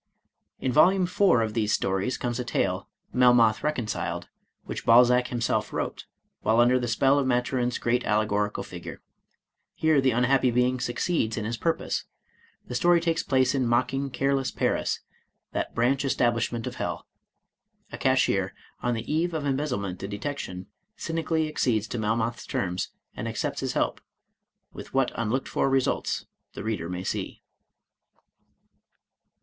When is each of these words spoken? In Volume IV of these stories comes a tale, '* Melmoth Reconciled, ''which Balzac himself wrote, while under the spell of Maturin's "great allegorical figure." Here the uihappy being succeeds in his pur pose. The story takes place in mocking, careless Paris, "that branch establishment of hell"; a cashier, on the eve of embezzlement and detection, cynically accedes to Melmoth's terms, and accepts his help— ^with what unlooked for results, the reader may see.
In 0.59 0.71
Volume 0.71 1.03
IV 1.03 1.21
of 1.41 1.53
these 1.53 1.73
stories 1.73 2.17
comes 2.17 2.39
a 2.39 2.43
tale, 2.43 2.87
'* 3.07 3.13
Melmoth 3.13 3.61
Reconciled, 3.63 4.29
''which 4.65 4.83
Balzac 4.83 5.27
himself 5.27 5.71
wrote, 5.71 6.07
while 6.41 6.59
under 6.59 6.79
the 6.79 6.87
spell 6.87 7.19
of 7.19 7.27
Maturin's 7.27 7.77
"great 7.77 8.03
allegorical 8.03 8.63
figure." 8.63 9.03
Here 9.75 10.01
the 10.01 10.09
uihappy 10.09 10.51
being 10.51 10.79
succeeds 10.79 11.37
in 11.37 11.45
his 11.45 11.55
pur 11.55 11.75
pose. 11.75 12.05
The 12.65 12.73
story 12.73 12.99
takes 12.99 13.21
place 13.21 13.53
in 13.53 13.67
mocking, 13.67 14.09
careless 14.09 14.49
Paris, 14.49 15.01
"that 15.51 15.75
branch 15.75 16.03
establishment 16.03 16.65
of 16.65 16.77
hell"; 16.77 17.05
a 17.91 17.97
cashier, 17.99 18.55
on 18.81 18.95
the 18.95 19.05
eve 19.13 19.35
of 19.35 19.45
embezzlement 19.45 20.01
and 20.01 20.09
detection, 20.09 20.65
cynically 20.97 21.47
accedes 21.47 21.87
to 21.89 21.99
Melmoth's 21.99 22.47
terms, 22.47 22.89
and 23.15 23.27
accepts 23.27 23.61
his 23.61 23.73
help— 23.73 24.01
^with 24.75 24.87
what 24.93 25.11
unlooked 25.13 25.47
for 25.47 25.69
results, 25.69 26.25
the 26.53 26.63
reader 26.63 26.89
may 26.89 27.03
see. 27.03 27.43